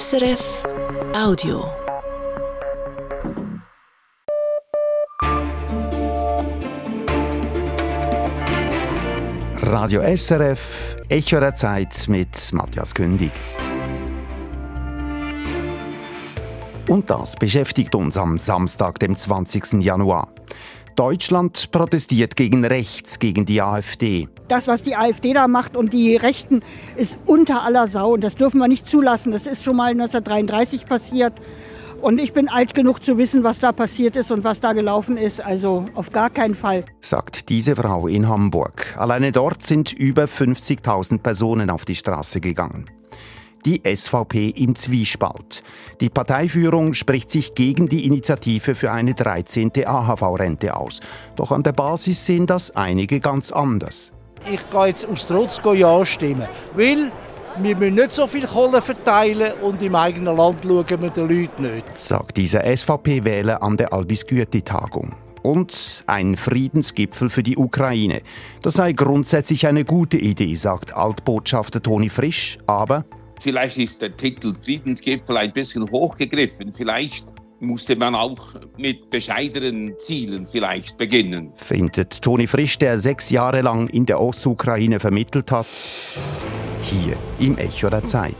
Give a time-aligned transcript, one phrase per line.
[0.00, 0.62] SRF
[1.14, 1.70] Audio.
[9.60, 13.32] Radio SRF, Echo der Zeit mit Matthias Kündig.
[16.88, 19.82] Und das beschäftigt uns am Samstag, dem 20.
[19.82, 20.32] Januar.
[20.96, 24.28] Deutschland protestiert gegen rechts, gegen die AfD.
[24.52, 26.60] Das, was die AfD da macht und die Rechten,
[26.96, 28.12] ist unter aller Sau.
[28.12, 29.32] Und das dürfen wir nicht zulassen.
[29.32, 31.32] Das ist schon mal 1933 passiert.
[32.02, 35.16] Und ich bin alt genug zu wissen, was da passiert ist und was da gelaufen
[35.16, 35.40] ist.
[35.40, 36.84] Also auf gar keinen Fall.
[37.00, 38.94] Sagt diese Frau in Hamburg.
[38.98, 42.90] Alleine dort sind über 50.000 Personen auf die Straße gegangen
[43.64, 45.62] die SVP im Zwiespalt.
[46.00, 49.70] Die Parteiführung spricht sich gegen die Initiative für eine 13.
[49.86, 50.98] AHV-Rente aus.
[51.36, 54.12] Doch an der Basis sehen das einige ganz anders.
[54.50, 57.12] Ich gehe jetzt aus Trotz Ja stimmen, weil
[57.58, 61.62] wir müssen nicht so viel Kohle verteilen und im eigenen Land schauen wir den Leuten
[61.62, 61.98] nicht.
[61.98, 68.22] Sagt dieser SVP-Wähler an der Albis-Gürti-Tagung und ein Friedensgipfel für die Ukraine.
[68.62, 73.04] Das sei grundsätzlich eine gute Idee, sagt Altbotschafter Toni Frisch, aber
[73.40, 76.72] Vielleicht ist der Titel Friedensgipfel ein bisschen hochgegriffen.
[76.72, 81.52] Vielleicht musste man auch mit bescheidenen Zielen vielleicht beginnen.
[81.54, 85.66] Findet Toni Frisch, der sechs Jahre lang in der Ostukraine vermittelt hat,
[86.82, 88.34] hier im Echo der Zeit.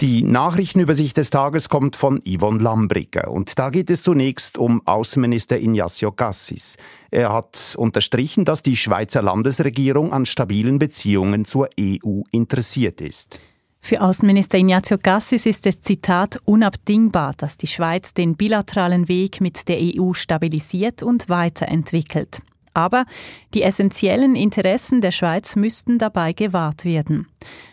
[0.00, 5.58] Die Nachrichtenübersicht des Tages kommt von Yvonne Lambrigger und da geht es zunächst um Außenminister
[5.58, 6.76] Ignacio Cassis.
[7.12, 13.40] Er hat unterstrichen, dass die Schweizer Landesregierung an stabilen Beziehungen zur EU interessiert ist.
[13.86, 19.68] Für Außenminister Ignacio Cassis ist es Zitat unabdingbar, dass die Schweiz den bilateralen Weg mit
[19.68, 22.40] der EU stabilisiert und weiterentwickelt.
[22.72, 23.04] Aber
[23.52, 27.26] die essentiellen Interessen der Schweiz müssten dabei gewahrt werden.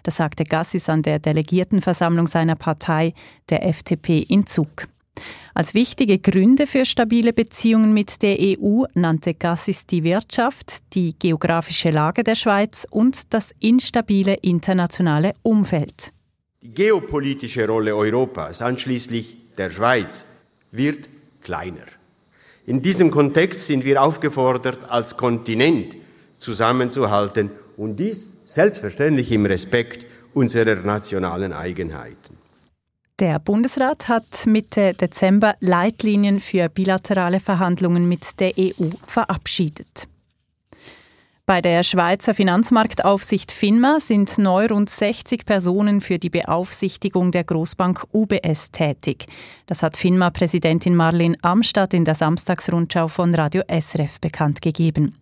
[0.03, 3.13] Das sagte Gassis an der Delegiertenversammlung seiner Partei,
[3.49, 4.89] der FDP, in Zug.
[5.53, 11.89] Als wichtige Gründe für stabile Beziehungen mit der EU nannte Gassis die Wirtschaft, die geografische
[11.89, 16.13] Lage der Schweiz und das instabile internationale Umfeld.
[16.61, 20.25] Die geopolitische Rolle Europas, anschließend der Schweiz,
[20.71, 21.09] wird
[21.41, 21.85] kleiner.
[22.65, 25.97] In diesem Kontext sind wir aufgefordert, als Kontinent
[26.37, 32.40] zusammenzuhalten und dies selbstverständlich im Respekt unserer nationalen Eigenheiten.
[33.19, 40.07] Der Bundesrat hat Mitte Dezember Leitlinien für bilaterale Verhandlungen mit der EU verabschiedet.
[41.47, 48.05] Bei der Schweizer Finanzmarktaufsicht FINMA sind neu rund 60 Personen für die Beaufsichtigung der Großbank
[48.13, 49.25] UBS tätig.
[49.65, 55.15] Das hat FINMA-Präsidentin Marlene Amstadt in der Samstagsrundschau von Radio SRF bekannt gegeben.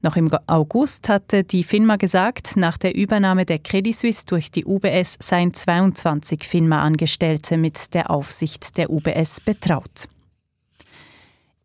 [0.00, 4.64] Noch im August hatte die FINMA gesagt, nach der Übernahme der Credit Suisse durch die
[4.64, 10.08] UBS seien 22 FINMA-Angestellte mit der Aufsicht der UBS betraut.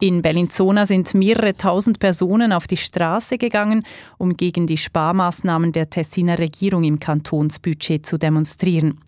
[0.03, 3.83] In Bellinzona sind mehrere tausend Personen auf die Straße gegangen,
[4.17, 8.99] um gegen die Sparmaßnahmen der Tessiner Regierung im Kantonsbudget zu demonstrieren.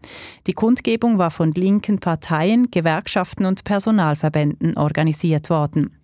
[0.46, 6.03] Die Kundgebung war von linken Parteien, Gewerkschaften und Personalverbänden organisiert worden.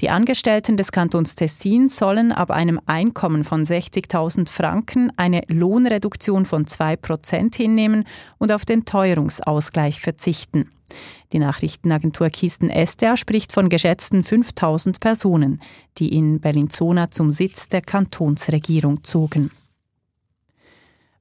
[0.00, 6.66] Die Angestellten des Kantons Tessin sollen ab einem Einkommen von 60.000 Franken eine Lohnreduktion von
[6.66, 8.04] 2% hinnehmen
[8.38, 10.70] und auf den Teuerungsausgleich verzichten.
[11.32, 15.62] Die Nachrichtenagentur Kisten Estea spricht von geschätzten 5000 Personen,
[15.98, 19.50] die in Bellinzona zum Sitz der Kantonsregierung zogen.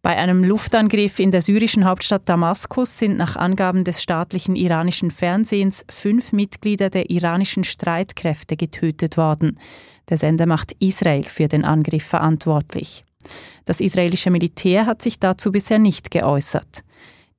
[0.04, 5.86] Bei einem Luftangriff in der syrischen Hauptstadt Damaskus sind nach Angaben des staatlichen iranischen Fernsehens
[5.92, 9.60] fünf Mitglieder der iranischen Streitkräfte getötet worden.
[10.10, 13.06] Der Sender macht Israel für den Angriff verantwortlich.
[13.66, 16.84] Das israelische Militär hat sich dazu bisher nicht geäußert.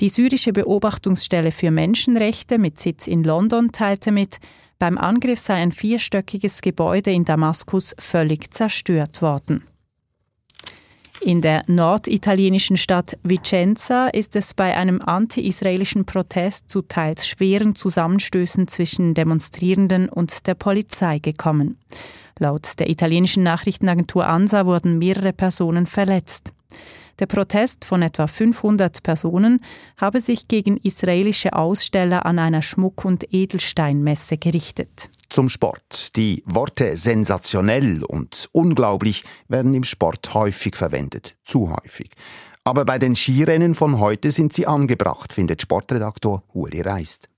[0.00, 4.38] Die syrische Beobachtungsstelle für Menschenrechte mit Sitz in London teilte mit,
[4.78, 9.64] beim Angriff sei ein vierstöckiges Gebäude in Damaskus völlig zerstört worden.
[11.24, 18.66] In der norditalienischen Stadt Vicenza ist es bei einem anti-israelischen Protest zu teils schweren Zusammenstößen
[18.66, 21.78] zwischen Demonstrierenden und der Polizei gekommen.
[22.40, 26.52] Laut der italienischen Nachrichtenagentur ANSA wurden mehrere Personen verletzt.
[27.18, 29.60] Der Protest von etwa 500 Personen
[29.96, 35.10] habe sich gegen israelische Aussteller an einer Schmuck- und Edelsteinmesse gerichtet.
[35.28, 36.16] Zum Sport.
[36.16, 41.36] Die Worte sensationell und unglaublich werden im Sport häufig verwendet.
[41.44, 42.10] Zu häufig.
[42.64, 47.28] Aber bei den Skirennen von heute sind sie angebracht, findet Sportredaktor Uli Reist.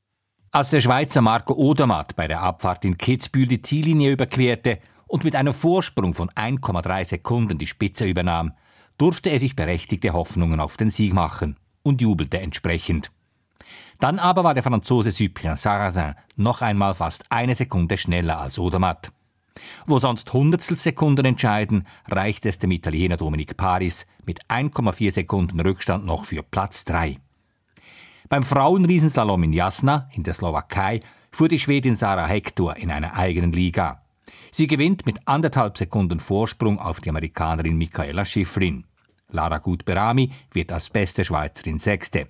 [0.50, 5.34] Als der Schweizer Marco Odermatt bei der Abfahrt in Kitzbühel die Ziellinie überquerte und mit
[5.34, 8.52] einem Vorsprung von 1,3 Sekunden die Spitze übernahm,
[8.98, 11.56] durfte er sich berechtigte Hoffnungen auf den Sieg machen.
[11.84, 13.12] und jubelte entsprechend.
[14.00, 19.12] Dann aber war der Franzose Cyprien Sarrazin noch einmal fast eine Sekunde schneller als Odermatt.
[19.86, 26.24] Wo sonst Hundertstelsekunden entscheiden, reicht es dem Italiener Dominic Paris mit 1,4 Sekunden Rückstand noch
[26.24, 27.18] für Platz 3.
[28.28, 31.00] Beim Frauenriesenslalom in Jasna in der Slowakei
[31.30, 34.03] fuhr die Schwedin Sarah Hector in einer eigenen Liga.
[34.56, 38.84] Sie gewinnt mit anderthalb Sekunden Vorsprung auf die Amerikanerin Michaela Schifrin.
[39.30, 42.28] Lara Gut-Berami wird als beste Schweizerin Sechste.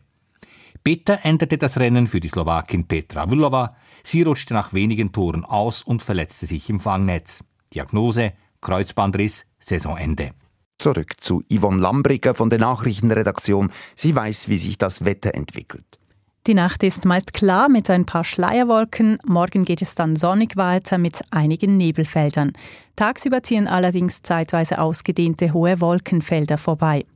[0.82, 3.76] Bitter endete das Rennen für die Slowakin Petra Vlhova.
[4.04, 7.44] Sie rutschte nach wenigen Toren aus und verletzte sich im Fangnetz.
[7.74, 8.32] Diagnose
[8.62, 10.30] Kreuzbandriss, Saisonende.
[10.78, 13.70] Zurück zu Yvonne Lambricker von der Nachrichtenredaktion.
[13.96, 15.98] Sie weiß, wie sich das Wetter entwickelt.
[16.46, 19.16] Die Nacht ist meist klar mit ein paar Schleierwolken.
[19.24, 22.52] Morgen geht es dann sonnig weiter mit einigen Nebelfeldern.
[22.96, 27.06] Tagsüber ziehen allerdings zeitweise ausgedehnte hohe Wolkenfelder vorbei.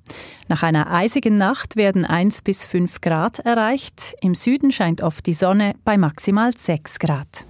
[0.48, 4.14] Nach einer eisigen Nacht werden 1 bis 5 Grad erreicht.
[4.22, 7.44] Im Süden scheint oft die Sonne bei maximal 6 Grad.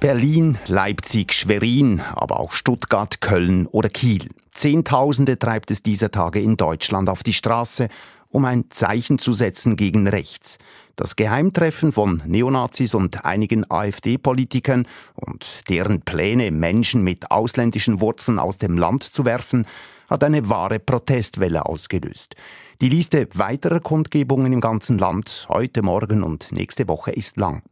[0.00, 4.30] Berlin, Leipzig, Schwerin, aber auch Stuttgart, Köln oder Kiel.
[4.52, 7.88] Zehntausende treibt es dieser Tage in Deutschland auf die Straße,
[8.34, 10.58] um ein Zeichen zu setzen gegen rechts.
[10.96, 18.58] Das Geheimtreffen von Neonazis und einigen AfD-Politikern und deren Pläne, Menschen mit ausländischen Wurzeln aus
[18.58, 19.66] dem Land zu werfen,
[20.10, 22.34] hat eine wahre Protestwelle ausgelöst.
[22.80, 27.62] Die Liste weiterer Kundgebungen im ganzen Land heute, morgen und nächste Woche ist lang.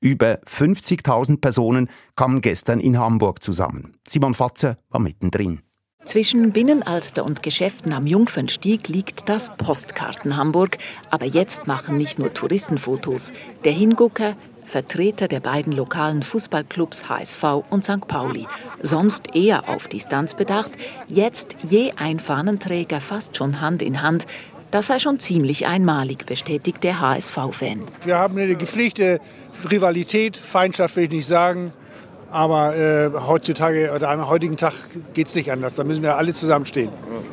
[0.00, 3.94] Über 50.000 Personen kamen gestern in Hamburg zusammen.
[4.06, 5.62] Simon Fatzer war mittendrin.
[6.06, 10.78] Zwischen Binnenalster und Geschäften am Jungfernstieg liegt das Postkarten Hamburg.
[11.10, 13.32] Aber jetzt machen nicht nur Touristen Fotos.
[13.64, 14.36] Der Hingucker,
[14.66, 18.06] Vertreter der beiden lokalen Fußballclubs HSV und St.
[18.06, 18.46] Pauli.
[18.80, 20.70] Sonst eher auf Distanz bedacht.
[21.08, 24.26] Jetzt je ein Fahnenträger fast schon Hand in Hand.
[24.70, 27.82] Das sei schon ziemlich einmalig, bestätigt der HSV-Fan.
[28.04, 29.20] Wir haben eine gepflegte
[29.68, 31.72] Rivalität, Feindschaft will ich nicht sagen.
[32.36, 34.74] Aber äh, heutzutage oder am heutigen Tag
[35.14, 35.72] geht es nicht anders.
[35.74, 36.90] Da müssen wir alle zusammenstehen.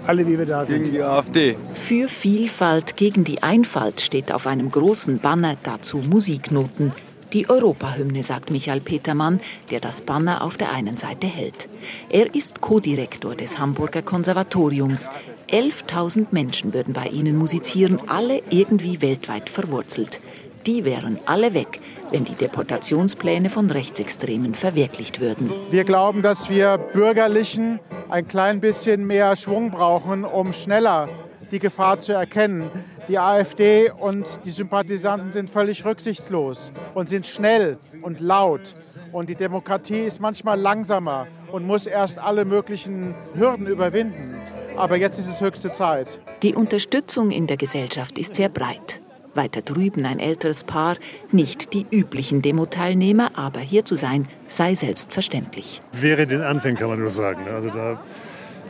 [0.07, 0.83] Alle, wie wir da sind.
[0.83, 1.57] Gegen die AfD.
[1.73, 6.93] Für Vielfalt gegen die Einfalt steht auf einem großen Banner dazu Musiknoten.
[7.33, 9.41] Die Europahymne, sagt Michael Petermann,
[9.71, 11.67] der das Banner auf der einen Seite hält.
[12.09, 15.09] Er ist Co-Direktor des Hamburger Konservatoriums.
[15.51, 20.21] 11.000 Menschen würden bei ihnen musizieren, alle irgendwie weltweit verwurzelt.
[20.65, 21.81] Die wären alle weg,
[22.13, 25.51] wenn die Deportationspläne von Rechtsextremen verwirklicht würden.
[25.71, 31.09] Wir glauben, dass wir Bürgerlichen ein klein bisschen mehr Schwung brauchen, um schneller
[31.49, 32.69] die Gefahr zu erkennen.
[33.07, 38.75] Die AfD und die Sympathisanten sind völlig rücksichtslos und sind schnell und laut.
[39.11, 44.35] Und die Demokratie ist manchmal langsamer und muss erst alle möglichen Hürden überwinden.
[44.77, 46.19] Aber jetzt ist es höchste Zeit.
[46.43, 49.02] Die Unterstützung in der Gesellschaft ist sehr breit.
[49.35, 50.97] Weiter drüben ein älteres Paar,
[51.31, 55.81] nicht die üblichen Demo-Teilnehmer, aber hier zu sein, sei selbstverständlich.
[55.91, 57.41] Wäre den Anfängen, kann man nur sagen.
[57.51, 57.99] Also da,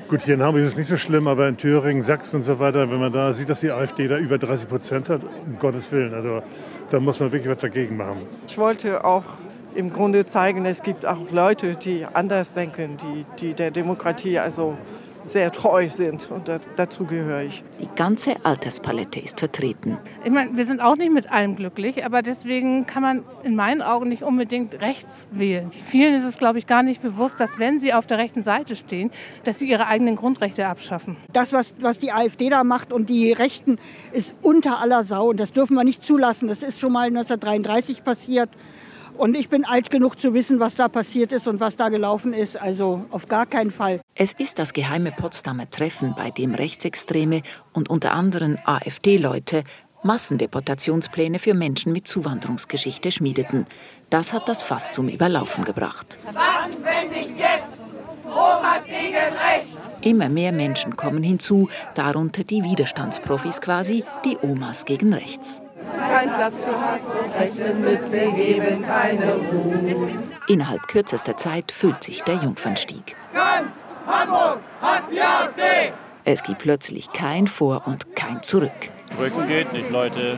[0.08, 2.60] gut, hier in Hamburg ist es nicht so schlimm, aber in Thüringen, Sachsen und so
[2.60, 5.92] weiter, wenn man da sieht, dass die AfD da über 30 Prozent hat, um Gottes
[5.92, 6.42] Willen, also
[6.90, 8.22] da muss man wirklich was dagegen machen.
[8.48, 9.24] Ich wollte auch
[9.76, 14.78] im Grunde zeigen, es gibt auch Leute, die anders denken, die, die der Demokratie also
[15.24, 17.64] sehr treu sind und dazu gehöre ich.
[17.80, 19.98] Die ganze Alterspalette ist vertreten.
[20.24, 23.82] Ich meine, wir sind auch nicht mit allem glücklich, aber deswegen kann man in meinen
[23.82, 25.72] Augen nicht unbedingt rechts wählen.
[25.86, 28.76] Vielen ist es, glaube ich, gar nicht bewusst, dass wenn sie auf der rechten Seite
[28.76, 29.12] stehen,
[29.44, 31.18] dass sie ihre eigenen Grundrechte abschaffen.
[31.32, 33.78] Das, was, was die AfD da macht und die Rechten,
[34.12, 36.48] ist unter aller Sau und das dürfen wir nicht zulassen.
[36.48, 38.50] Das ist schon mal 1933 passiert.
[39.18, 42.34] Und ich bin alt genug zu wissen, was da passiert ist und was da gelaufen
[42.34, 42.60] ist.
[42.60, 44.00] Also auf gar keinen Fall.
[44.16, 47.42] Es ist das geheime Potsdamer Treffen, bei dem Rechtsextreme
[47.74, 49.64] und unter anderem AfD-Leute
[50.04, 53.66] Massendeportationspläne für Menschen mit Zuwanderungsgeschichte schmiedeten.
[54.12, 56.18] Das hat das Fass zum Überlaufen gebracht.
[56.26, 57.82] Wann, wenn nicht jetzt?
[58.26, 59.98] Omas gegen rechts!
[60.02, 65.64] Immer mehr Menschen kommen hinzu, darunter die Widerstandsprofis quasi, die Omas gegen rechts.
[65.98, 70.08] Kein Platz für Hass und Rechten müsst wir geben, keine Ruhe.
[70.48, 73.16] Innerhalb kürzester Zeit füllt sich der Jungfernstieg.
[73.34, 73.70] Ganz
[74.06, 75.94] Hamburg hasst die AfD!
[76.26, 78.72] Es gibt plötzlich kein Vor und kein Zurück.
[79.20, 80.38] Rücken geht nicht, Leute.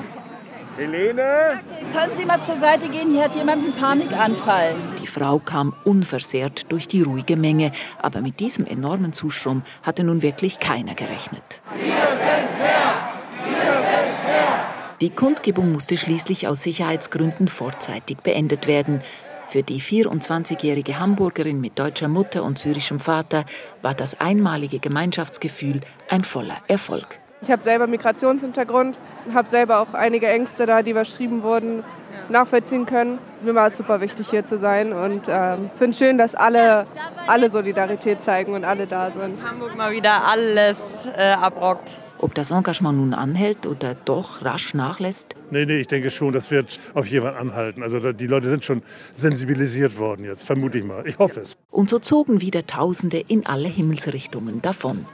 [0.78, 1.60] Helene?
[1.94, 3.12] Können Sie mal zur Seite gehen?
[3.12, 4.76] Hier hat jemand einen Panikanfall.
[5.02, 10.22] Die Frau kam unversehrt durch die ruhige Menge, aber mit diesem enormen Zustrom hatte nun
[10.22, 11.62] wirklich keiner gerechnet.
[11.76, 13.14] Wir sind mehr!
[13.46, 14.66] Wir sind mehr!
[15.00, 19.02] Die Kundgebung musste schließlich aus Sicherheitsgründen vorzeitig beendet werden.
[19.48, 23.46] Für die 24-jährige Hamburgerin mit deutscher Mutter und syrischem Vater
[23.82, 27.20] war das einmalige Gemeinschaftsgefühl ein voller Erfolg.
[27.42, 28.98] Ich habe selber Migrationshintergrund,
[29.34, 31.84] habe selber auch einige Ängste da, die überschrieben wurden,
[32.30, 33.20] nachvollziehen können.
[33.44, 36.88] Mir war es super wichtig, hier zu sein und äh, finde es schön, dass alle,
[37.28, 39.44] alle Solidarität zeigen und alle da sind.
[39.48, 42.00] Hamburg mal wieder alles äh, abrockt.
[42.18, 45.36] Ob das Engagement nun anhält oder doch rasch nachlässt?
[45.52, 47.84] Nee, nee, ich denke schon, das wird auf jeden Fall anhalten.
[47.84, 48.82] Also die Leute sind schon
[49.14, 51.06] sensibilisiert worden jetzt, vermute ich mal.
[51.06, 51.58] Ich hoffe es.
[51.72, 55.06] Und so zogen wieder Tausende in alle Himmelsrichtungen davon.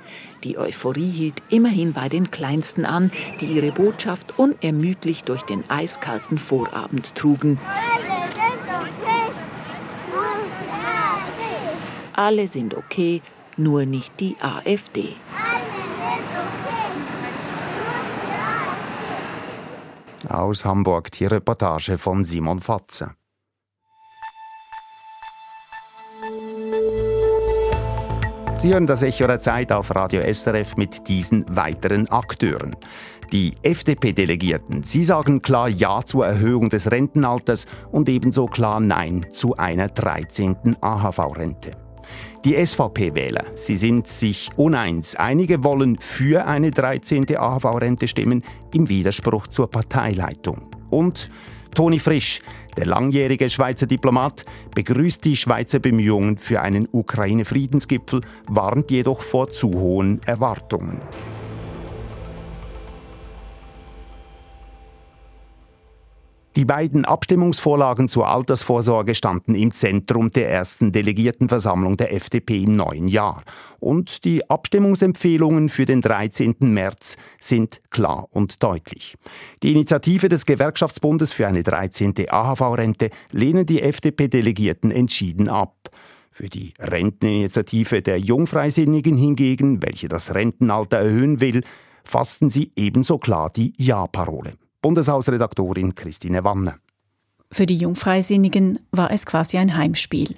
[0.43, 6.37] Die Euphorie hielt immerhin bei den Kleinsten an, die ihre Botschaft unermüdlich durch den eiskalten
[6.37, 7.59] Vorabend trugen.
[12.13, 13.21] Alle sind okay,
[13.57, 15.09] nur nicht die AfD.
[20.29, 23.15] Aus Hamburg die Reportage von Simon Fatze.
[28.59, 32.75] Sie hören das Echo der Zeit auf Radio SRF mit diesen weiteren Akteuren.
[33.31, 39.55] Die FDP-Delegierten, sie sagen klar Ja zur Erhöhung des Rentenalters und ebenso klar Nein zu
[39.55, 40.77] einer 13.
[40.79, 41.80] AHV-Rente.
[42.45, 45.15] Die SVP-Wähler, sie sind sich uneins.
[45.15, 47.37] Einige wollen für eine 13.
[47.37, 48.43] AHV-Rente stimmen,
[48.73, 50.69] im Widerspruch zur Parteileitung.
[50.89, 51.29] Und
[51.73, 52.41] Toni Frisch,
[52.77, 54.43] der langjährige Schweizer Diplomat,
[54.75, 61.01] begrüßt die Schweizer Bemühungen für einen Ukraine-Friedensgipfel, warnt jedoch vor zu hohen Erwartungen.
[66.57, 73.07] Die beiden Abstimmungsvorlagen zur Altersvorsorge standen im Zentrum der ersten Delegiertenversammlung der FDP im neuen
[73.07, 73.43] Jahr.
[73.79, 76.55] Und die Abstimmungsempfehlungen für den 13.
[76.59, 79.15] März sind klar und deutlich.
[79.63, 82.15] Die Initiative des Gewerkschaftsbundes für eine 13.
[82.29, 85.89] AHV-Rente lehnen die FDP-Delegierten entschieden ab.
[86.31, 91.63] Für die Renteninitiative der Jungfreisinnigen hingegen, welche das Rentenalter erhöhen will,
[92.03, 94.55] fassten sie ebenso klar die Ja-Parole.
[94.81, 96.75] Bundeshausredaktorin Christine Wanne.
[97.51, 100.35] Für die Jungfreisinnigen war es quasi ein Heimspiel.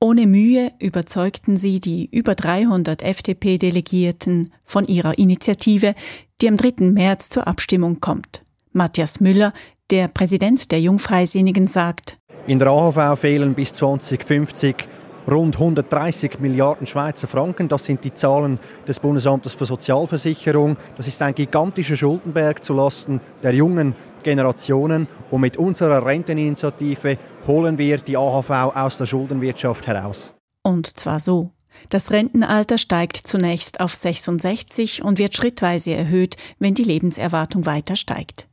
[0.00, 5.94] Ohne Mühe überzeugten sie die über 300 FDP-Delegierten von ihrer Initiative,
[6.40, 6.90] die am 3.
[6.90, 8.42] März zur Abstimmung kommt.
[8.72, 9.54] Matthias Müller,
[9.90, 14.86] der Präsident der Jungfreisinnigen, sagt, in der AHV fehlen bis 2050
[15.28, 17.68] rund 130 Milliarden Schweizer Franken.
[17.68, 20.76] Das sind die Zahlen des Bundesamtes für Sozialversicherung.
[20.96, 25.06] Das ist ein gigantischer Schuldenberg zulasten der jungen Generationen.
[25.30, 30.34] Und mit unserer Renteninitiative holen wir die AHV aus der Schuldenwirtschaft heraus.
[30.62, 31.50] Und zwar so.
[31.88, 38.46] Das Rentenalter steigt zunächst auf 66 und wird schrittweise erhöht, wenn die Lebenserwartung weiter steigt.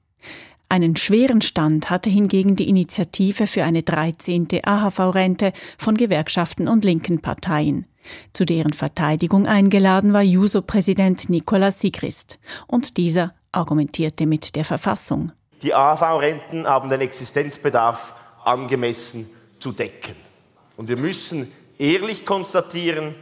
[0.71, 4.47] Einen schweren Stand hatte hingegen die Initiative für eine 13.
[4.63, 7.87] AHV-Rente von Gewerkschaften und linken Parteien.
[8.31, 12.39] Zu deren Verteidigung eingeladen war Juso-Präsident Nicolas Sigrist.
[12.67, 15.33] Und dieser argumentierte mit der Verfassung.
[15.61, 20.15] Die AHV-Renten haben den Existenzbedarf angemessen zu decken.
[20.77, 23.13] Und wir müssen ehrlich konstatieren,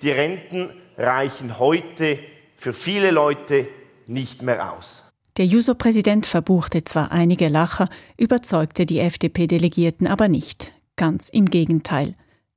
[0.00, 2.18] die Renten reichen heute
[2.56, 3.68] für viele Leute
[4.06, 5.03] nicht mehr aus.
[5.36, 10.72] Der Juso-Präsident verbuchte zwar einige Lacher, überzeugte die FDP-Delegierten aber nicht.
[10.94, 12.14] Ganz im Gegenteil.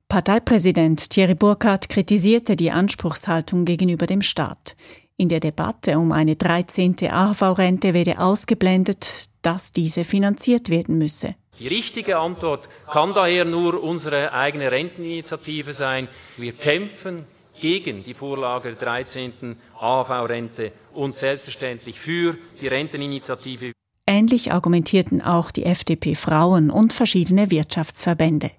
[0.08, 4.76] Parteipräsident Thierry Burkhardt kritisierte die Anspruchshaltung gegenüber dem Staat.
[5.16, 6.94] In der Debatte um eine 13.
[7.10, 11.34] AHV-Rente werde ausgeblendet, dass diese finanziert werden müsse.
[11.58, 16.06] Die richtige Antwort kann daher nur unsere eigene Renteninitiative sein.
[16.36, 17.26] Wir kämpfen
[17.60, 19.56] gegen die Vorlage der 13.
[19.78, 23.72] AHV-Rente und selbstverständlich für die Renteninitiative.
[24.06, 28.50] Ähnlich argumentierten auch die FDP-Frauen und verschiedene Wirtschaftsverbände.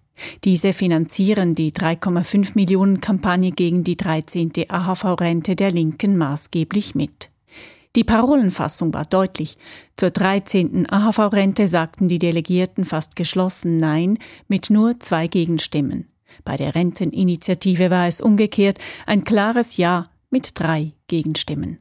[0.44, 4.52] Diese finanzieren die 3,5 Millionen Kampagne gegen die 13.
[4.68, 7.30] AHV-Rente der Linken maßgeblich mit.
[7.96, 9.58] Die Parolenfassung war deutlich.
[9.98, 10.88] Zur 13.
[10.90, 16.08] AHV-Rente sagten die Delegierten fast geschlossen Nein mit nur zwei Gegenstimmen.
[16.44, 21.80] Bei der Renteninitiative war es umgekehrt ein klares Ja mit drei Gegenstimmen.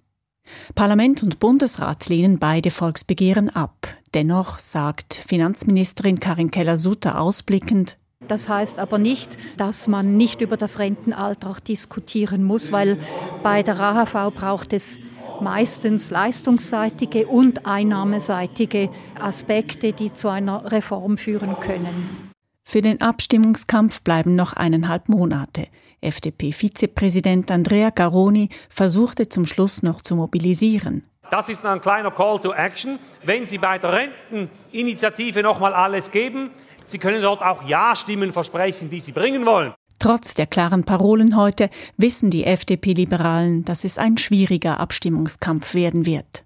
[0.75, 3.89] Parlament und Bundesrat lehnen beide Volksbegehren ab.
[4.15, 10.79] Dennoch sagt Finanzministerin Karin Keller-Sutter ausblickend, das heißt aber nicht, dass man nicht über das
[10.79, 12.99] Rentenalter auch diskutieren muss, weil
[13.43, 14.99] bei der AHV braucht es
[15.41, 18.91] meistens leistungsseitige und einnahmeseitige
[19.21, 22.28] Aspekte, die zu einer Reform führen können.
[22.71, 25.69] Für den Abstimmungskampf bleiben noch eineinhalb Monate.
[26.03, 31.03] FDP-Vizepräsident Andrea Garoni versuchte zum Schluss noch zu mobilisieren.
[31.31, 32.99] Das ist ein kleiner Call to Action.
[33.25, 36.51] Wenn Sie bei der Renteninitiative nochmal alles geben,
[36.85, 39.73] Sie können dort auch Ja-Stimmen versprechen, die Sie bringen wollen.
[39.99, 46.45] Trotz der klaren Parolen heute wissen die FDP-Liberalen, dass es ein schwieriger Abstimmungskampf werden wird.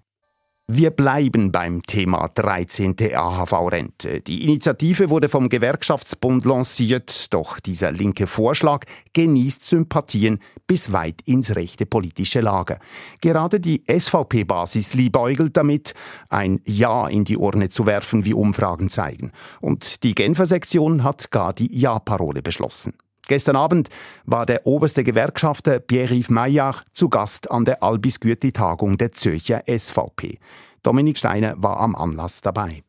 [0.71, 2.95] Wir bleiben beim Thema 13.
[3.13, 4.21] AHV-Rente.
[4.21, 11.57] Die Initiative wurde vom Gewerkschaftsbund lanciert, doch dieser linke Vorschlag genießt Sympathien bis weit ins
[11.57, 12.79] rechte politische Lager.
[13.19, 15.95] Gerade die SVP-Basis liebäugelt damit,
[16.29, 19.33] ein Ja in die Urne zu werfen, wie Umfragen zeigen.
[19.59, 22.93] Und die Genfer Sektion hat gar die Ja-Parole beschlossen.
[23.27, 23.89] Gestern Abend
[24.25, 30.39] war der oberste Gewerkschafter Pierre-Yves Maillard zu Gast an der Albis-Gürtli-Tagung der Zürcher SVP.
[30.83, 32.83] Dominik Steiner war am Anlass dabei.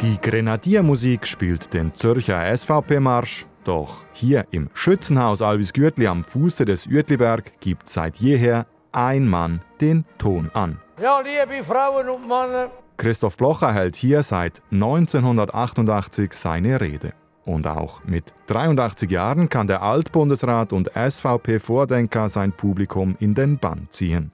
[0.00, 3.46] Die Grenadiermusik spielt den Zürcher SVP-Marsch.
[3.62, 9.62] Doch hier im Schützenhaus Albis Gürtli am Fuße des Uetliberg gibt seit jeher ein Mann
[9.80, 10.80] den Ton an.
[11.00, 17.14] Ja, liebe Frauen und Männer, Christoph Blocher hält hier seit 1988 seine Rede.
[17.44, 23.88] Und auch mit 83 Jahren kann der Altbundesrat und SVP-Vordenker sein Publikum in den Bann
[23.90, 24.30] ziehen.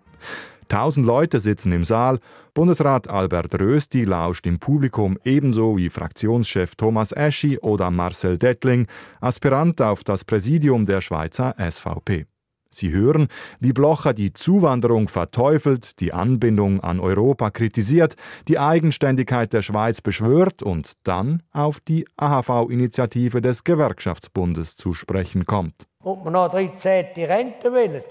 [0.68, 2.18] Tausend Leute sitzen im Saal.
[2.52, 8.86] Bundesrat Albert Rösti lauscht im Publikum ebenso wie Fraktionschef Thomas Eschi oder Marcel Dettling,
[9.22, 12.26] Aspirant auf das Präsidium der Schweizer SVP.
[12.70, 13.28] Sie hören,
[13.60, 18.14] wie Blocher die Zuwanderung verteufelt, die Anbindung an Europa kritisiert,
[18.46, 25.86] die Eigenständigkeit der Schweiz beschwört und dann auf die AHV-Initiative des Gewerkschaftsbundes zu sprechen kommt.
[26.02, 27.06] Ob man noch 13.
[27.16, 28.04] Rente will.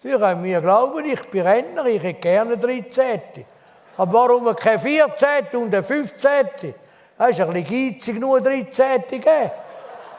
[0.00, 3.20] Für wir glauben, ich bin Renner, ich hätte gerne 13.
[3.96, 5.60] Aber warum kein 14.
[5.60, 6.74] und ein 15.?
[7.18, 9.02] Das ist ein bisschen geizig, nur 13.
[9.10, 9.50] geben.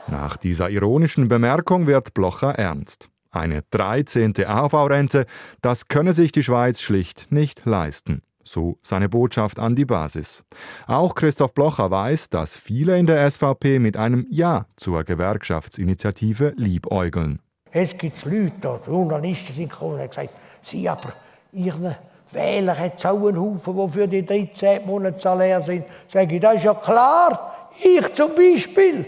[0.08, 3.10] Nach dieser ironischen Bemerkung wird Blocher ernst.
[3.32, 4.34] Eine 13.
[4.44, 5.28] AV-Rente,
[5.62, 8.24] das könne sich die Schweiz schlicht nicht leisten.
[8.44, 10.44] So seine Botschaft an die Basis.
[10.88, 17.40] Auch Christoph Blocher weiß, dass viele in der SVP mit einem Ja zur Gewerkschaftsinitiative liebäugeln.
[17.72, 20.30] Es gibt Leute, Journalisten sind gekommen und haben gesagt,
[20.64, 21.14] sie aber,
[21.54, 21.96] ihren
[22.32, 25.86] Wähler hat es auch einen Haufen, die für die 13 Monate Salär sind.
[26.08, 29.06] Sage ich, das ist ja klar, ich zum Beispiel.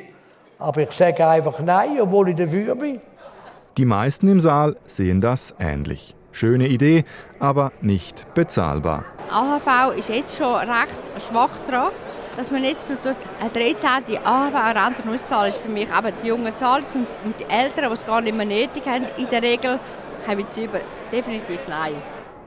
[0.59, 3.01] Aber ich sage einfach Nein, obwohl ich dafür bin.
[3.77, 6.13] Die meisten im Saal sehen das ähnlich.
[6.33, 7.05] Schöne Idee,
[7.39, 9.05] aber nicht bezahlbar.
[9.29, 10.95] AHV ist jetzt schon recht
[11.29, 11.91] schwach dran.
[12.35, 12.97] Dass man jetzt noch
[13.39, 14.17] eine 13.
[14.23, 16.85] AHV-Rente auszahlen ist für mich eben die jungen Zahlen
[17.25, 19.79] und die Älteren, die es gar nicht mehr nötig haben, in der Regel,
[20.25, 20.79] kommen sie über.
[21.11, 21.95] Definitiv nein.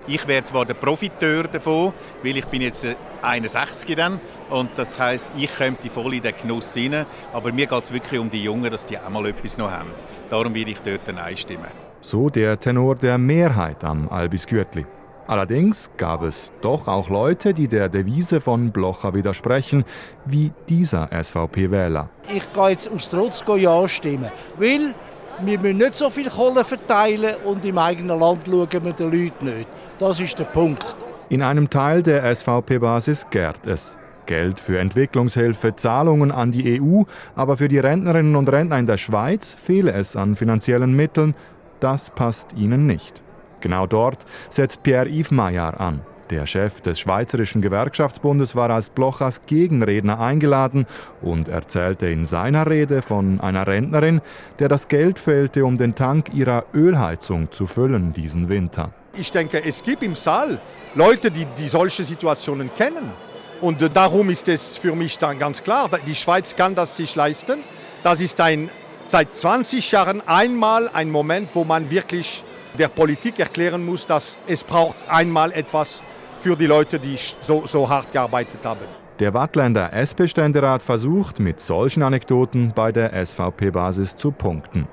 [0.06, 2.86] Ich wäre zwar der Profiteur davon, weil ich bin jetzt
[3.22, 7.84] 61 dann und das heißt, ich könnte voll in den Genuss rein, aber mir geht
[7.84, 9.90] es wirklich um die Jungen, dass die auch mal etwas noch haben.
[10.28, 11.68] Darum werde ich dort Nein stimmen.
[12.00, 14.84] So der Tenor der Mehrheit am Albis Gürtli.
[15.26, 19.84] Allerdings gab es doch auch Leute, die der Devise von Blocher widersprechen,
[20.26, 22.10] wie dieser SVP-Wähler.
[22.28, 24.94] Ich gehe jetzt aus Trotz Ja stimmen, weil
[25.40, 29.44] wir müssen nicht so viel Kohle verteilen und im eigenen Land schauen wir den Leuten
[29.46, 29.68] nicht.
[30.04, 30.84] Das ist der Punkt.
[31.30, 33.96] In einem Teil der SVP-Basis gärt es.
[34.26, 38.98] Geld für Entwicklungshilfe, Zahlungen an die EU, aber für die Rentnerinnen und Rentner in der
[38.98, 41.34] Schweiz fehle es an finanziellen Mitteln.
[41.80, 43.22] Das passt ihnen nicht.
[43.62, 46.02] Genau dort setzt Pierre-Yves Maillard an.
[46.28, 50.84] Der Chef des Schweizerischen Gewerkschaftsbundes war als Blochers Gegenredner eingeladen
[51.22, 54.20] und erzählte in seiner Rede von einer Rentnerin,
[54.58, 58.92] der das Geld fehlte, um den Tank ihrer Ölheizung zu füllen diesen Winter.
[59.16, 60.60] Ich denke, es gibt im Saal
[60.94, 63.12] Leute, die, die solche Situationen kennen.
[63.60, 67.62] Und darum ist es für mich dann ganz klar, die Schweiz kann das sich leisten.
[68.02, 68.70] Das ist ein,
[69.06, 72.44] seit 20 Jahren einmal ein Moment, wo man wirklich
[72.76, 76.02] der Politik erklären muss, dass es braucht einmal etwas
[76.40, 78.86] für die Leute, die so, so hart gearbeitet haben.
[79.20, 84.88] Der Wattländer SP-Ständerat versucht mit solchen Anekdoten bei der SVP-Basis zu punkten.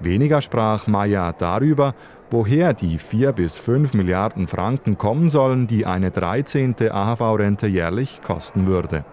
[0.00, 1.94] Weniger sprach Maya darüber,
[2.30, 6.74] woher die 4 bis 5 Milliarden Franken kommen sollen, die eine 13.
[6.90, 9.04] AHV-Rente jährlich kosten würde.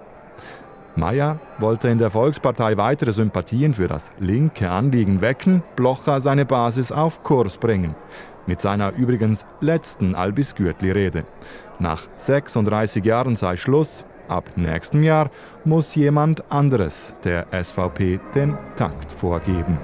[0.95, 6.91] Meyer wollte in der Volkspartei weitere Sympathien für das linke Anliegen wecken, Blocher seine Basis
[6.91, 7.95] auf Kurs bringen.
[8.47, 11.25] Mit seiner übrigens letzten Albis Gürtli-Rede.
[11.79, 14.05] Nach 36 Jahren sei Schluss.
[14.27, 15.29] Ab nächstem Jahr
[15.65, 19.77] muss jemand anderes der SVP den Takt vorgeben.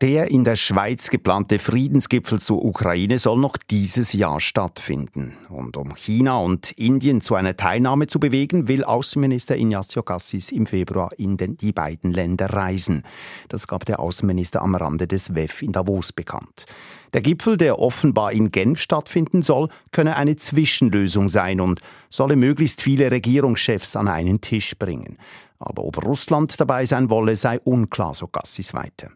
[0.00, 5.36] Der in der Schweiz geplante Friedensgipfel zur Ukraine soll noch dieses Jahr stattfinden.
[5.50, 10.64] Und um China und Indien zu einer Teilnahme zu bewegen, will Außenminister Ignacio Cassis im
[10.64, 13.02] Februar in den, die beiden Länder reisen.
[13.50, 16.64] Das gab der Außenminister am Rande des WEF in Davos bekannt.
[17.12, 22.80] Der Gipfel, der offenbar in Genf stattfinden soll, könne eine Zwischenlösung sein und solle möglichst
[22.80, 25.18] viele Regierungschefs an einen Tisch bringen.
[25.58, 29.10] Aber ob Russland dabei sein wolle, sei unklar, so Cassis weiter.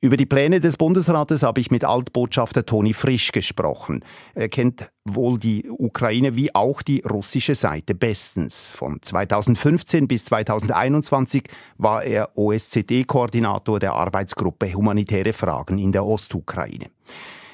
[0.00, 4.04] Über die Pläne des Bundesrates habe ich mit Altbotschafter Toni Frisch gesprochen.
[4.34, 8.68] Er kennt wohl die Ukraine wie auch die russische Seite bestens.
[8.68, 11.44] Von 2015 bis 2021
[11.78, 16.86] war er OSZE-Koordinator der Arbeitsgruppe Humanitäre Fragen in der Ostukraine.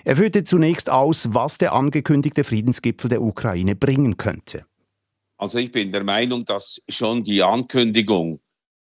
[0.05, 4.65] Er führte zunächst aus, was der angekündigte Friedensgipfel der Ukraine bringen könnte.
[5.37, 8.41] Also ich bin der Meinung, dass schon die Ankündigung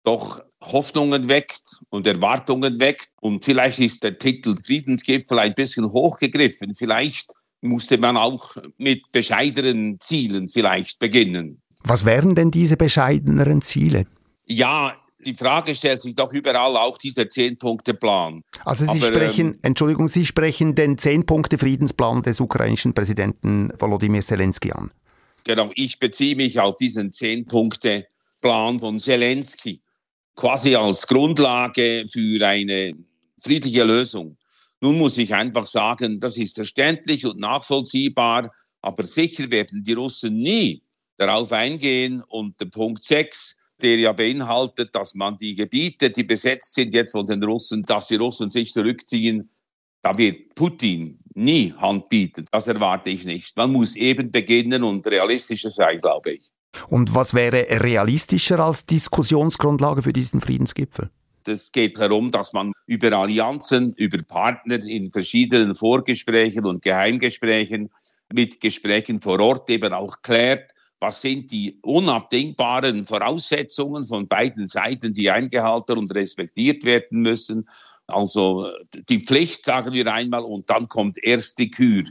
[0.05, 3.09] doch Hoffnungen weckt und Erwartungen weckt.
[3.21, 6.75] Und vielleicht ist der Titel Friedensgipfel ein bisschen hochgegriffen.
[6.75, 11.63] Vielleicht musste man auch mit bescheidenen Zielen vielleicht beginnen.
[11.85, 14.07] Was wären denn diese bescheideneren Ziele?
[14.47, 18.43] Ja, die Frage stellt sich doch überall auch dieser Zehn-Punkte-Plan.
[18.65, 24.73] Also Sie Aber, sprechen, ähm, Entschuldigung, Sie sprechen den Zehn-Punkte-Friedensplan des ukrainischen Präsidenten Volodymyr Zelensky
[24.73, 24.91] an.
[25.45, 29.81] Genau, ich beziehe mich auf diesen Zehn-Punkte-Plan von Zelensky
[30.35, 32.95] quasi als Grundlage für eine
[33.41, 34.37] friedliche Lösung.
[34.81, 40.39] Nun muss ich einfach sagen, das ist verständlich und nachvollziehbar, aber sicher werden die Russen
[40.39, 40.83] nie
[41.17, 42.23] darauf eingehen.
[42.27, 47.13] Und der Punkt 6, der ja beinhaltet, dass man die Gebiete, die besetzt sind jetzt
[47.13, 49.49] von den Russen, dass die Russen sich zurückziehen,
[50.03, 52.47] da wird Putin nie Hand bieten.
[52.51, 53.57] Das erwarte ich nicht.
[53.57, 56.52] Man muss eben beginnen und realistischer sein, glaube ich.
[56.89, 61.11] Und was wäre realistischer als Diskussionsgrundlage für diesen Friedensgipfel?
[61.45, 67.91] Es geht darum, dass man über Allianzen, über Partner in verschiedenen Vorgesprächen und Geheimgesprächen
[68.33, 75.13] mit Gesprächen vor Ort eben auch klärt, was sind die unabdingbaren Voraussetzungen von beiden Seiten,
[75.13, 77.69] die eingehalten und respektiert werden müssen.
[78.07, 78.69] Also
[79.09, 82.05] die Pflicht, sagen wir einmal, und dann kommt erst die Kür.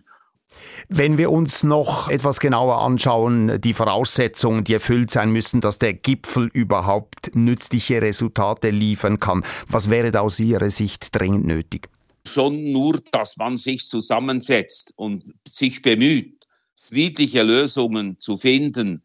[0.93, 5.93] Wenn wir uns noch etwas genauer anschauen, die Voraussetzungen, die erfüllt sein müssen, dass der
[5.93, 11.88] Gipfel überhaupt nützliche Resultate liefern kann, was wäre da aus Ihrer Sicht dringend nötig?
[12.27, 19.01] Schon nur, dass man sich zusammensetzt und sich bemüht, friedliche Lösungen zu finden,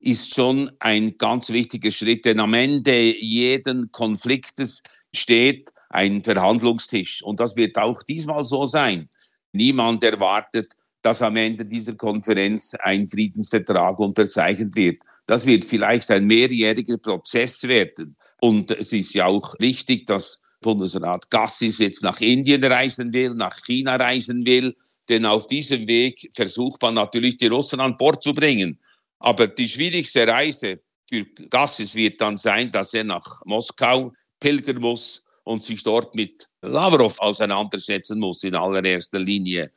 [0.00, 2.24] ist schon ein ganz wichtiger Schritt.
[2.24, 4.82] Denn am Ende jeden Konfliktes
[5.14, 7.22] steht ein Verhandlungstisch.
[7.22, 9.08] Und das wird auch diesmal so sein.
[9.52, 15.02] Niemand erwartet, dass am Ende dieser Konferenz ein Friedensvertrag unterzeichnet wird.
[15.26, 18.16] Das wird vielleicht ein mehrjähriger Prozess werden.
[18.40, 23.62] Und es ist ja auch richtig, dass Bundesrat Gassis jetzt nach Indien reisen will, nach
[23.64, 24.76] China reisen will.
[25.08, 28.78] Denn auf diesem Weg versucht man natürlich, die Russen an Bord zu bringen.
[29.18, 35.22] Aber die schwierigste Reise für Gassis wird dann sein, dass er nach Moskau pilgern muss
[35.44, 39.68] und sich dort mit Lavrov auseinandersetzen muss in allererster Linie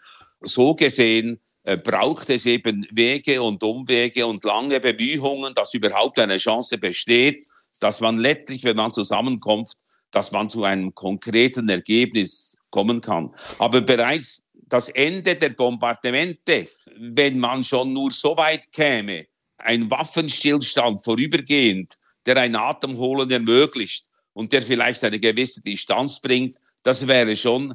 [0.44, 6.38] so gesehen äh, braucht es eben Wege und Umwege und lange Bemühungen, dass überhaupt eine
[6.38, 7.48] Chance besteht,
[7.80, 9.72] dass man letztlich, wenn man zusammenkommt,
[10.12, 13.34] dass man zu einem konkreten Ergebnis kommen kann.
[13.58, 19.26] Aber bereits das Ende der Bombardemente, wenn man schon nur so weit käme,
[19.58, 21.94] ein Waffenstillstand vorübergehend,
[22.26, 27.74] der ein Atemholen ermöglicht und der vielleicht eine gewisse Distanz bringt, das wäre schon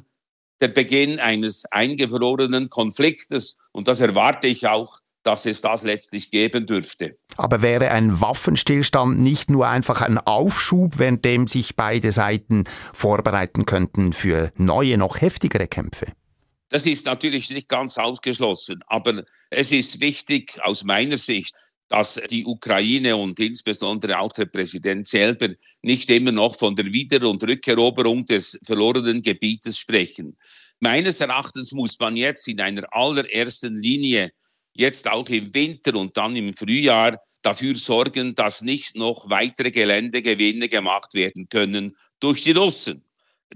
[0.61, 3.57] der Beginn eines eingefrorenen Konfliktes.
[3.71, 7.17] Und das erwarte ich auch, dass es das letztlich geben dürfte.
[7.37, 13.65] Aber wäre ein Waffenstillstand nicht nur einfach ein Aufschub, während dem sich beide Seiten vorbereiten
[13.65, 16.07] könnten für neue, noch heftigere Kämpfe?
[16.69, 21.55] Das ist natürlich nicht ganz ausgeschlossen, aber es ist wichtig aus meiner Sicht,
[21.89, 25.49] dass die Ukraine und insbesondere auch der Präsident selber
[25.81, 30.37] nicht immer noch von der Wieder- und Rückeroberung des verlorenen Gebietes sprechen.
[30.79, 34.31] Meines Erachtens muss man jetzt in einer allerersten Linie,
[34.73, 40.69] jetzt auch im Winter und dann im Frühjahr, dafür sorgen, dass nicht noch weitere Geländegewinne
[40.69, 43.03] gemacht werden können durch die Russen.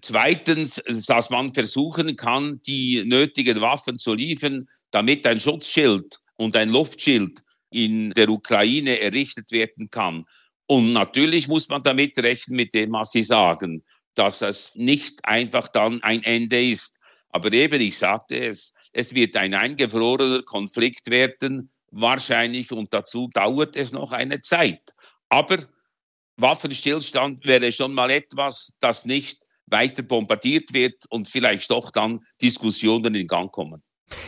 [0.02, 6.70] Zweitens, dass man versuchen kann, die nötigen Waffen zu liefern, damit ein Schutzschild und ein
[6.70, 7.40] Luftschild
[7.74, 10.26] in der Ukraine errichtet werden kann.
[10.68, 13.84] Und natürlich muss man damit rechnen, mit dem, was Sie sagen,
[14.16, 16.98] dass es nicht einfach dann ein Ende ist.
[17.30, 23.76] Aber eben, ich sagte es, es wird ein eingefrorener Konflikt werden, wahrscheinlich, und dazu dauert
[23.76, 24.94] es noch eine Zeit.
[25.30, 25.58] Aber
[26.38, 33.16] Waffenstillstand wäre schon mal etwas, das nicht weiter bombardiert wird und vielleicht doch dann Diskussionen
[33.16, 33.82] in Gang kommen.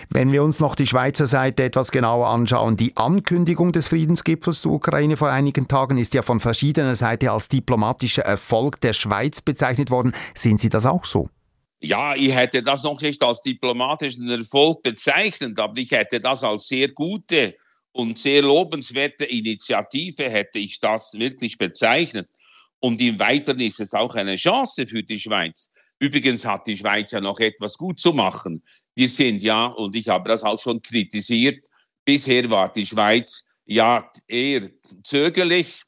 [0.09, 4.73] Wenn wir uns noch die Schweizer Seite etwas genauer anschauen, die Ankündigung des Friedensgipfels zur
[4.73, 9.89] Ukraine vor einigen Tagen ist ja von verschiedener Seite als diplomatischer Erfolg der Schweiz bezeichnet
[9.91, 10.13] worden.
[10.33, 11.29] Sehen Sie das auch so?
[11.81, 16.67] Ja, ich hätte das noch nicht als diplomatischen Erfolg bezeichnet, aber ich hätte das als
[16.67, 17.55] sehr gute
[17.91, 22.27] und sehr lobenswerte Initiative, hätte ich das wirklich bezeichnet.
[22.79, 25.71] Und im Weiteren ist es auch eine Chance für die Schweiz.
[25.99, 28.63] Übrigens hat die Schweiz ja noch etwas gut zu machen.
[28.95, 31.63] Wir sind ja, und ich habe das auch schon kritisiert,
[32.03, 34.69] bisher war die Schweiz ja eher
[35.03, 35.81] zögerlich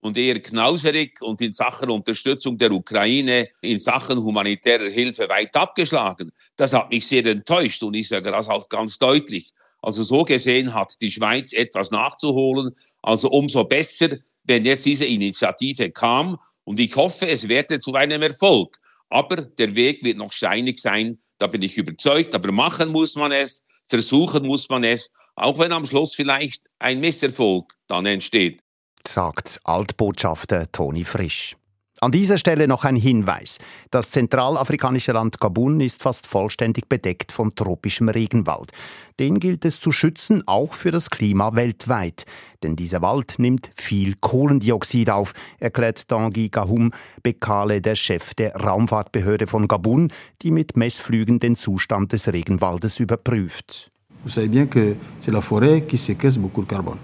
[0.00, 6.32] und eher knauserig und in Sachen Unterstützung der Ukraine, in Sachen humanitärer Hilfe weit abgeschlagen.
[6.56, 9.52] Das hat mich sehr enttäuscht und ich sage das auch ganz deutlich.
[9.80, 12.74] Also so gesehen hat die Schweiz etwas nachzuholen.
[13.02, 16.38] Also umso besser, wenn jetzt diese Initiative kam.
[16.64, 18.76] Und ich hoffe, es werde zu einem Erfolg.
[19.08, 22.34] Aber der Weg wird noch steinig sein, da bin ich überzeugt.
[22.34, 27.00] Aber machen muss man es, versuchen muss man es, auch wenn am Schluss vielleicht ein
[27.00, 28.60] Misserfolg dann entsteht.
[29.06, 31.56] Sagt Altbotschafter Toni Frisch.
[32.00, 33.58] An dieser Stelle noch ein Hinweis.
[33.90, 38.70] Das zentralafrikanische Land Gabun ist fast vollständig bedeckt von tropischem Regenwald.
[39.18, 42.24] Den gilt es zu schützen, auch für das Klima weltweit.
[42.62, 46.92] Denn dieser Wald nimmt viel Kohlendioxid auf, erklärt Tanguy Gahum
[47.24, 53.90] Bekale, der Chef der Raumfahrtbehörde von Gabun, die mit Messflügen den Zustand des Regenwaldes überprüft.
[54.24, 56.98] Vous savez bien que c'est la forêt qui séquestre beaucoup de carbone.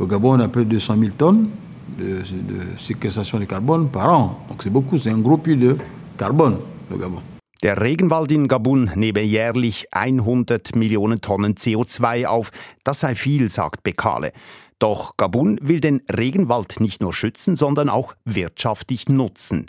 [0.00, 1.50] Au Gabon, on a plus de 200 000 tonnes
[1.98, 2.22] de,
[2.76, 4.38] séquestration de carbone par an.
[4.48, 5.76] Donc c'est beaucoup, c'est un gros puits de
[6.16, 6.58] carbone,
[6.90, 7.33] le Gabon.
[7.62, 12.50] Der Regenwald in Gabun nehme jährlich 100 Millionen Tonnen CO2 auf.
[12.82, 14.32] Das sei viel, sagt Bekale.
[14.78, 19.66] Doch Gabun will den Regenwald nicht nur schützen, sondern auch wirtschaftlich nutzen.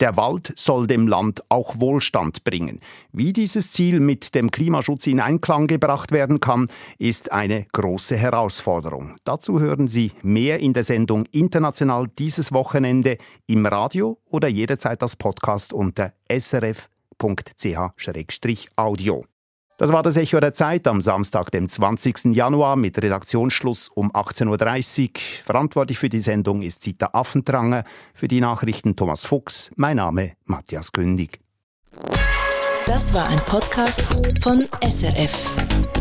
[0.00, 2.80] Der Wald soll dem Land auch Wohlstand bringen.
[3.12, 9.14] Wie dieses Ziel mit dem Klimaschutz in Einklang gebracht werden kann, ist eine große Herausforderung.
[9.24, 15.16] Dazu hören Sie mehr in der Sendung International dieses Wochenende im Radio oder jederzeit als
[15.16, 16.12] Podcast unter
[17.20, 19.24] srf.ch-audio.
[19.78, 22.34] Das war das Echo der Zeit am Samstag, dem 20.
[22.34, 25.20] Januar mit Redaktionsschluss um 18.30 Uhr.
[25.44, 29.70] Verantwortlich für die Sendung ist Zita Affentranger, für die Nachrichten Thomas Fuchs.
[29.76, 31.40] Mein Name Matthias Kündig.
[32.84, 34.04] Das war ein Podcast
[34.42, 35.99] von SRF.